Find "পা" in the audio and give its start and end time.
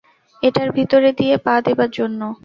1.37-1.55